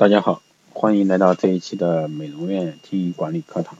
[0.00, 0.40] 大家好，
[0.72, 3.76] 欢迎来到这一期的美容院经营管理课堂。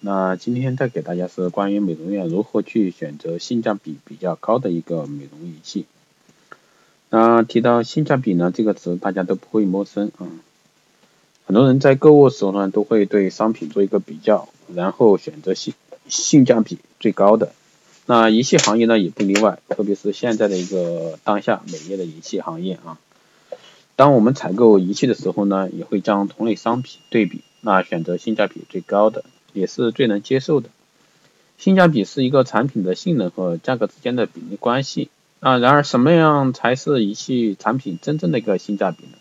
[0.00, 5.86] 那今天带给大家是关于美容院如何去选择性价比比较高的一个美容仪器。
[7.08, 10.28] 那提到性价比呢这个词，大家都不会陌生啊。
[11.46, 15.72] 很多人在购物时候呢，都会对商品做一个比较，然后选择性
[16.06, 17.50] 性价比最高的。
[18.04, 22.98] 那仪器行业呢也不例外，特别是现在的一个当下美业的仪器行业啊。
[23.94, 30.70] 当我们采购仪器的时候呢，也会将同类商品对比，那选择性价比最高的，也是最能接受的。
[31.58, 35.58] 性价比是一个产品的性能和价格之间的比例关系啊。
[35.58, 39.18] 然而，什么样才是仪器产品真正的一个性价比呢？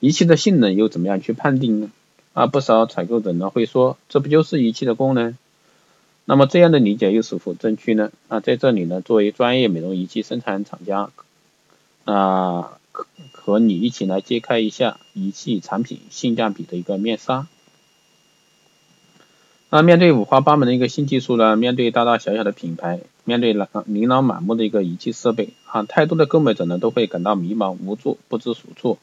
[0.00, 1.90] 仪器的性能又怎么样去判定呢？
[2.34, 5.38] 啊，不少采购者呢会说，这不就是仪器的功能？
[6.24, 8.10] 那么这样的理解又是否正确呢？
[8.28, 11.10] 啊，在这里呢，作为专业美容仪器生产厂家，
[12.04, 12.76] 啊。
[13.32, 17.46] 和你一起来揭开一下仪器产品性价比的一个面纱。
[19.72, 23.52] 那面对五花八门的一个新技术呢，面对大大小小的品牌，面对
[23.86, 28.98] 琳琅满目的一个仪器设备啊，太多的购买者呢都会感到迷茫无助，不知所措。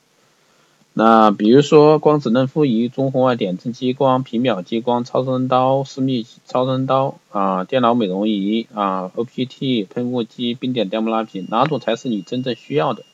[0.91, 13.05] 那比如说光子嫩肤仪、中红外点阵激光、皮秒激光、超声刀、私密超声刀啊、电脑美容仪啊、OPT 喷雾机、冰点电波拉皮，哪种才是你真正需要的？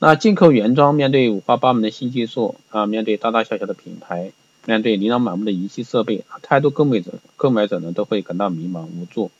[0.00, 4.30] 那进口原装面对五花八门的新技术啊，面对大大小小的品牌，
[4.64, 9.32] 面对琳琅满目的仪器设备，太多购买者购买者呢都会感到迷茫无助，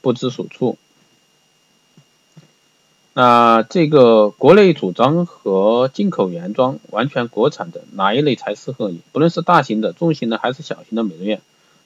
[0.00, 0.76] 不知所措。
[3.14, 9.00] 那这个国内组装和进口原装完全国产的哪一类才适合你？
[9.10, 11.40] 不论是大型的、中型的还是小型的美容院，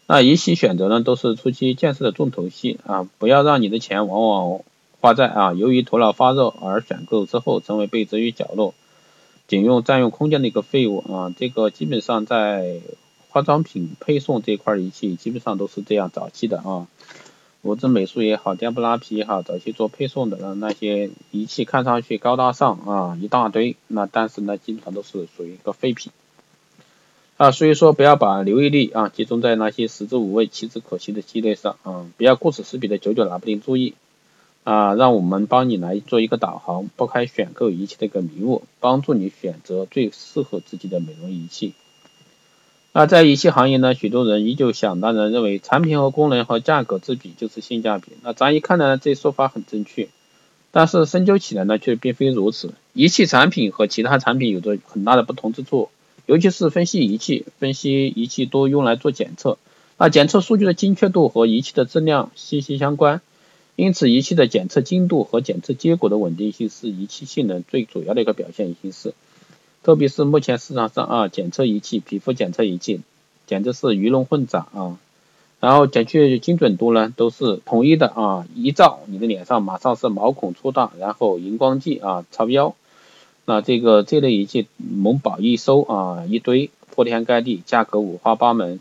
[0.07, 4.61] 那仪器选择呢都是初期建设的重头戏啊，不要让你的钱往往。
[5.01, 8.75] 花在啊，由于头脑发热而选购之后，成为被置于角落、
[9.47, 11.33] 仅用占用空间的一个废物啊！
[11.39, 12.81] 这个基本上在
[13.29, 16.11] 化妆品配送这块仪器，基本上都是这样。
[16.13, 16.89] 早期的啊，
[17.63, 26.11] 物质美术也好，电布拉皮也好，早期做配送的那些仪器，看上去高大上啊，一大堆，那但是呢，基本上都是属于一个废品
[27.37, 27.53] 啊。
[27.53, 33.95] 所以说，不要把留意力啊集中在那些食之无味、弃之可惜的系列上啊，不要顾此失彼的久久拿不定主意。
[34.69, 41.73] 啊，让我们帮你来做一个导航，拨开选购仪器的一个迷雾，帮助你选择最适合自己的美容仪器。
[42.93, 48.13] 那在仪器行业呢，许多人依旧想当然认为产品和功能和价格之比就是性价比。
[48.23, 50.11] 那咱一看呢，这说法很正确，
[50.71, 52.75] 但是深究起来呢，却并非如此。
[52.93, 55.89] 仪器产品和其他产品有着很大的不同之处，
[56.27, 59.57] 尤其是分析仪器，分析仪器多用来做检测，
[59.97, 63.23] 那检测数据的精确度和仪器的质量息息相关。
[63.79, 69.15] 因此，仪器的检测精度和检测结果的稳定性是仪器性能最主要的一个表现形式。
[69.85, 73.01] 特别是目前市场上啊，检测仪器、皮肤检测仪器
[73.47, 74.99] 简直是鱼龙混杂啊。
[75.61, 82.75] 然后检测精准度呢，都是统一的啊，一照你的脸上马上是毛孔粗大，然后荧光剂啊超标。
[83.45, 88.81] 那这个这类仪器某宝一搜啊一堆，铺天盖地，价格五花八门。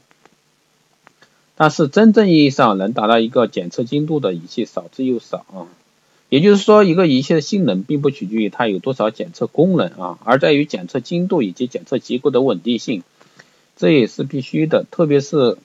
[1.60, 5.66] 但是真正意义上能达到一个检测精度的仪器少之又少啊，
[6.30, 13.02] 也就是说，一个仪器的性能并不取决于它有多少检测功能啊，而在于检测精度以及检测结果的稳定性，
[13.76, 14.86] 这也是必须的。
[14.92, 15.58] 特别是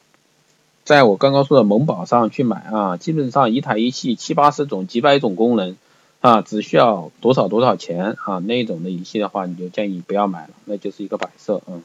[0.82, 5.76] 在我刚刚说的某宝上去买啊，基本上一台仪器七八十种、几百种功能
[6.20, 11.84] 啊，只需要多少多少钱啊，那种的仪器的话，你就建议不要买了，那就是一个摆设啊。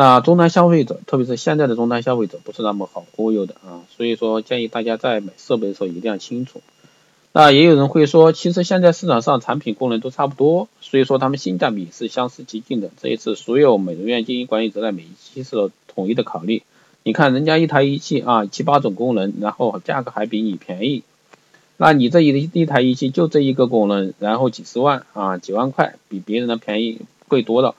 [0.00, 6.62] 那终端消费者，特别是现在的终端消费者，不是那么好忽悠的啊，所以说建议大家在买设备的时候一定要清楚。
[7.32, 12.88] 那也有人会说，其实现在市场上产品功能都差不多，所以说他们性价比是相似极近的。
[12.98, 16.62] 这一次所有美容院经营管理者在每一期是统一的考虑。
[17.02, 21.02] 你看人家一台仪器啊，七八种功能，然后价格还比你便宜，
[21.76, 27.74] 那你这一一台仪器就这一个功能，然后几十万啊，几万块，比别人的便宜贵多了。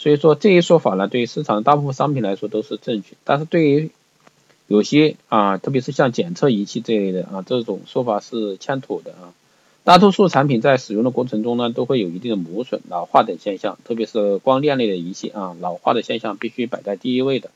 [0.00, 3.90] 所以说这一说法呢，对于市场大部分商品来说都是正确，但是对于
[4.66, 9.34] 有些啊，特别是像检测仪器这类的啊，这种说法是欠妥的啊。
[9.84, 17.50] 大多数产品在使用的过程中呢，都会有一定的磨损、老化等现象，特别是光电类的仪器啊，老化的现象必须摆在第一位的。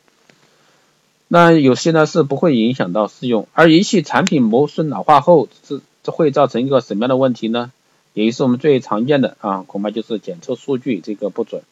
[1.28, 7.72] 那有些呢是不会影响到适用，而仪器产品磨损老化后，是会造成一个什么样的问题呢？
[8.12, 11.62] 也就是我们最常见的啊，恐怕就是检测数据这个不准。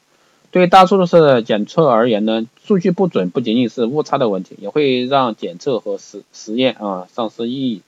[0.52, 7.81] 对大多数的检测而言呢，数据不准不仅仅是误差的问题，也会让检测和实实验啊丧失意义。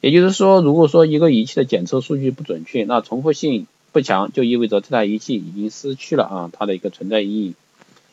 [0.00, 7.54] 也就是说，如果说一个仪器的检测数据不准确，那重复性不强，就意味着这台仪器已经失去了啊它的一个存在意义。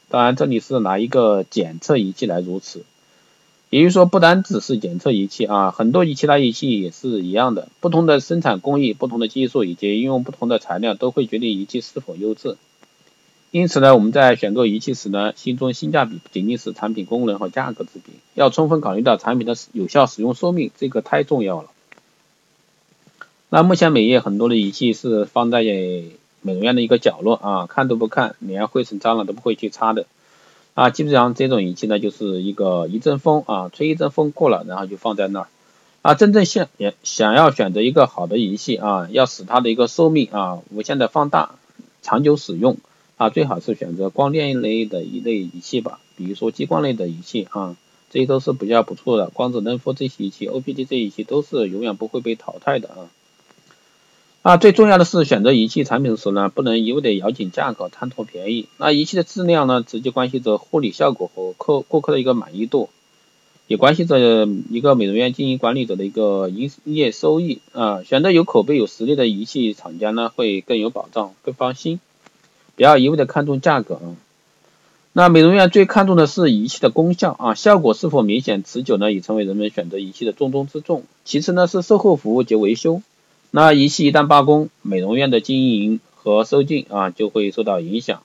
[0.09, 2.83] 当然，这里是拿一个检测仪器来如此，
[3.71, 7.67] 也就是说，不单只是检测仪器啊，很多其他仪器也是一样的。
[7.79, 12.57] 不同的生产工艺、不同的技术以及应用不同的材料，都会决定仪器是否优质。
[13.49, 21.69] 因此呢，我们在选购仪器时呢，心中性价比不仅仅是产品功能和价格之比，要充分考虑到产品的有效使用寿命，这个太重要了。
[23.49, 30.05] 那目前美业很多的仪器是放在美容院的一个角落啊，看都不看，连灰尘脏了都不会去擦的
[30.73, 30.89] 啊。
[30.89, 35.47] 基本上这种仪器呢，就是一个一阵风啊，吹一阵风过了，然后就放在那儿
[36.01, 36.13] 啊。
[36.15, 41.55] 真正想也想要选择一个好的仪器啊，要使它的一个寿命啊无限的放大，
[42.01, 42.75] 长久使用。
[43.17, 47.75] 啊，最好是选择光电类的一类仪器吧，比如说激光类的仪器啊，
[48.11, 49.29] 这些都是比较不错的。
[49.31, 53.09] 光子能伏这些仪器，OPT 这仪器都是永远不会被淘汰的啊。
[54.43, 58.67] 啊，最重要的是选择仪器产品时呢，不能一味的咬紧价格，贪图便宜。
[58.77, 62.89] 那仪器的质量呢，直接关系着护理效果和客顾客的一个满意度，
[63.65, 68.03] 也关系着一个美容院经营管理者的一个营业收益啊。
[68.03, 71.99] 选择有口碑、有实力的仪器厂家呢，会更有保障，更放心。
[72.77, 74.15] 不要一味的看重价格啊，
[75.12, 81.03] 那美容院最看重的是仪器的功效啊，效果是否明显持久呢，已成为人们选择仪器的重中之重。
[81.25, 83.01] 其次呢是售后服务及维修，
[83.50, 88.21] 那仪器一旦罢工，美容院的经营和收进啊就会受到影响，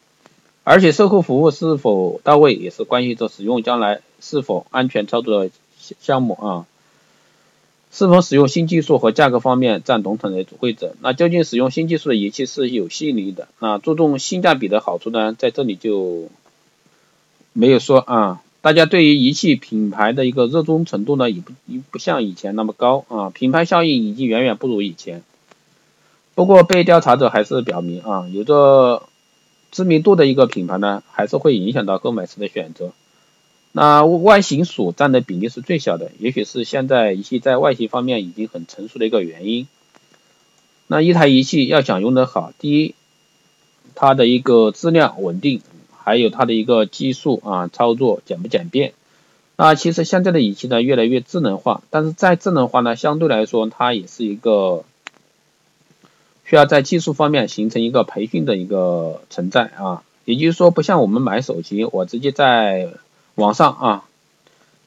[0.64, 5.50] 而且售后服务是否到位，也是关系着使用将来是否安全操作的
[5.98, 6.66] 项目啊。
[7.92, 10.96] 是否使用新技术和价格方面占总统的主会者？
[11.02, 13.48] 那究竟使用新技术的仪器是有吸引力的？
[13.58, 15.34] 那注重性价比的好处呢？
[15.38, 16.28] 在这里就
[17.52, 18.42] 没有说啊。
[18.62, 23.28] 大家对于仪器品牌的一个热衷程度呢，也不也不像以前那么高啊。
[23.30, 25.22] 品牌效应已经远远不如以前。
[26.34, 29.02] 不过被调查者还是表明啊，有着
[29.70, 32.92] 知名度的一个品牌呢，还是会影响到购买时的选择。
[33.72, 39.66] 那外形所占的比例是最小的，也许是现在仪器在外形方面已经很成熟的一个原因。
[40.88, 42.94] 那一台仪器要想用得好，第一，
[43.94, 45.62] 它的一个质量稳定，
[45.96, 48.92] 还有它的一个技术啊，操作简不简便。
[49.56, 54.84] 那其实现在的仪器呢越来越智能化，但是在智能化呢相对来说它也是一个
[56.44, 60.02] 需要在技术方面形成一个培训的一个存在啊。
[60.24, 62.90] 也就是说，不像我们买手机，我直接在
[63.34, 64.04] 网上啊，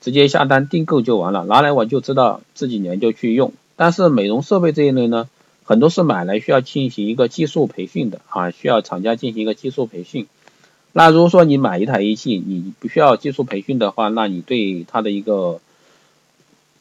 [0.02, 3.54] 直接下单订购就完了，拿来我就知道自己研究去用。
[3.76, 5.28] 但是美容设备这一类呢，
[5.64, 10.28] 很多是买来需要进行一个技术培训的啊，需要厂家进行一个技术培训。
[10.94, 15.60] 那如果说你买一台仪器，你不需要技术培训的话，那你对它的一个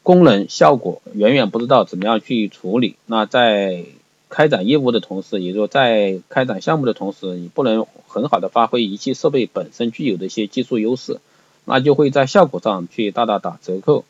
[0.03, 2.95] 功能效果远远不知道怎么样去处理。
[3.07, 3.87] 那在
[4.29, 11.19] 开展业务的同时，也就在开展项目的同时，你不能很好的发挥仪器设备本身具有的一些技术优势。
[11.67, 14.05] 那就会在效果上去大大打折扣，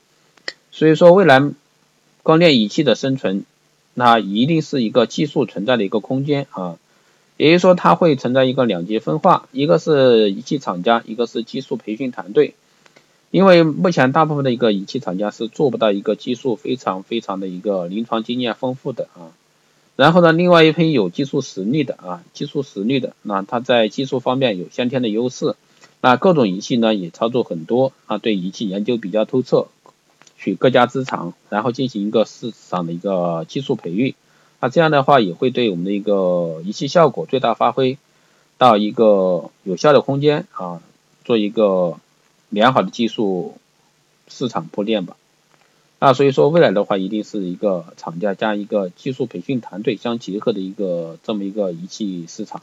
[0.72, 1.40] 所以说未来
[2.22, 3.44] 光电仪器的生存，
[3.94, 6.76] 那一定是一个技术存在的一个空间啊，
[7.36, 12.54] 也就是说它会存在一个两极分化，一个是仪器厂家，一个是技术培训团队，
[13.30, 19.30] 因为目前大部分的一个仪器厂家是做不到一个技术非常非常的一个临床经验丰富的啊，
[19.94, 25.54] 然后呢，另外一批有技术实力的啊，技术实力的，那他在技术方面有先天的优势。
[26.04, 29.68] 那各种仪器呢也操作很多啊，对仪器研究比较透彻，
[30.36, 34.14] 取各家之长，然后进行一个市场的一个技术培育，
[34.60, 37.96] 那这样的话也会对我们的一个仪器效果最大发挥
[38.58, 40.82] 到一个有效的空间啊，
[41.24, 41.96] 做一个
[42.50, 43.56] 良好的技术
[44.28, 45.16] 市场铺垫吧。
[46.00, 52.60] 那所以说未来的话，一定是一个厂家加一个技术培训团队相结合的一个这么一个仪器市场。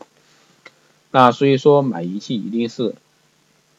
[1.09, 2.93] 那所以说买仪器一定是。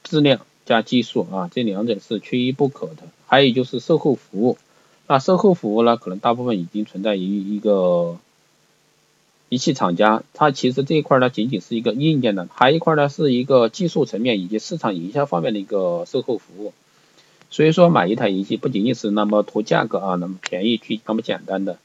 [0.03, 3.03] 质量加技术啊，这两者是缺一不可的。
[3.27, 4.59] 还有就是售后服务，
[5.07, 8.19] 那售后服务呢，可能大部分已经存在于一个
[9.49, 16.73] 仪器厂家，它其实这一块呢，仅仅是一个硬件的，还一块呢是一个技术层面以及市场营销方面的一个售后服务。
[17.51, 21.79] 所以说买一台仪器不仅仅是那么图价格啊，那么便宜去那么简单的。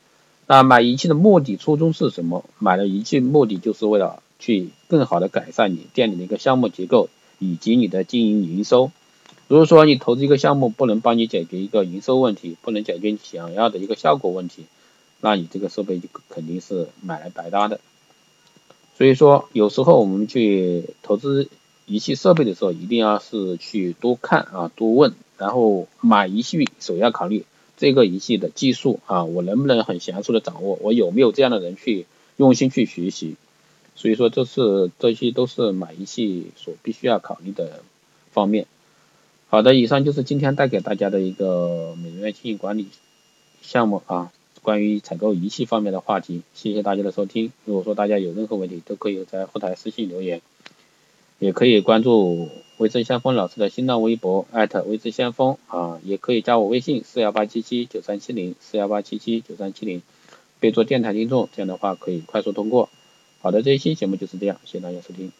[0.47, 2.45] 那买仪器的目的初衷是什么？
[2.57, 7.09] 买了仪器目的就是为了去更好的改善你店里的一个项目结构。
[7.39, 8.91] 以及你的经营营收，
[9.47, 14.63] 如果说你投资一个项目不能帮你解决一个营收问题，不能解决你想要的一个效果问题，
[15.21, 17.79] 那你这个设备就肯定是买来白搭的。
[18.97, 21.49] 所以说，有时候我们去投资
[21.85, 27.45] 仪器设备的时候，一定要是去多看啊，多问，然后买仪器首要考虑
[27.77, 33.35] 这个仪器的技术啊，我能不能很娴熟的掌握，我有没有这样的人去用心去学习。
[33.97, 37.81] 所以说这是这些都是买仪器所必须要考虑的
[38.31, 38.67] 方面。
[39.49, 42.87] 好的，以上就是今天带给大家的一个美容院经营管理
[43.61, 46.43] 项目啊，关于采购仪器方面的话题。
[46.53, 47.51] 谢谢大家的收听。
[47.65, 50.41] 如果说大家有任何问题，都可以在后台私信留言，
[51.39, 60.03] 也可以关注微知先锋老师的新浪微博艾特微知先锋啊，也可以加我微信四幺八七七九三七零四幺八七七九三七零，
[60.59, 62.89] 备注电台听众，这样的话可以快速通过。
[63.47, 65.31] 好的，这一期节目就是这样，谢谢大家收听。